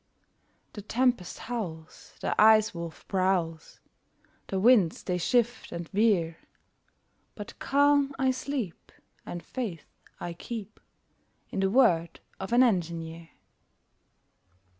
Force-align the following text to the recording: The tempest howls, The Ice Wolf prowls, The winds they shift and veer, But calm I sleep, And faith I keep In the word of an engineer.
The 0.73 0.81
tempest 0.81 1.37
howls, 1.37 2.15
The 2.21 2.33
Ice 2.41 2.73
Wolf 2.73 3.07
prowls, 3.07 3.79
The 4.47 4.59
winds 4.59 5.03
they 5.03 5.19
shift 5.19 5.71
and 5.71 5.87
veer, 5.89 6.37
But 7.35 7.59
calm 7.59 8.15
I 8.17 8.31
sleep, 8.31 8.91
And 9.27 9.43
faith 9.43 9.85
I 10.19 10.33
keep 10.33 10.79
In 11.51 11.59
the 11.59 11.69
word 11.69 12.19
of 12.39 12.51
an 12.51 12.63
engineer. 12.63 13.29